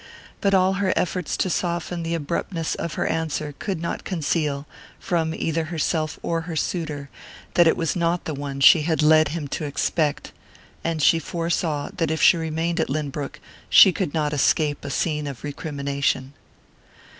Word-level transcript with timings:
But 0.41 0.55
all 0.55 0.73
her 0.81 0.93
efforts 0.95 1.37
to 1.37 1.47
soften 1.51 2.01
the 2.01 2.15
abruptness 2.15 2.73
of 2.73 2.95
her 2.95 3.05
answer 3.05 3.53
could 3.59 3.79
not 3.79 4.03
conceal, 4.03 4.65
from 4.99 5.35
either 5.35 5.65
herself 5.65 6.19
or 6.23 6.41
her 6.41 6.55
suitor, 6.55 7.11
that 7.53 7.67
it 7.67 7.77
was 7.77 7.95
not 7.95 8.25
the 8.25 8.33
one 8.33 8.61
she 8.61 8.81
had 8.81 9.03
led 9.03 9.27
him 9.27 9.47
to 9.49 9.65
expect; 9.65 10.31
and 10.83 11.03
she 11.03 11.19
foresaw 11.19 11.91
that 11.97 12.09
if 12.09 12.19
she 12.19 12.35
remained 12.35 12.79
at 12.79 12.89
Lynbrook 12.89 13.39
she 13.69 13.91
could 13.91 14.11
not 14.15 14.33
escape 14.33 14.83
a 14.83 14.89
scene 14.89 15.27
of 15.27 15.43
recrimination. 15.43 16.33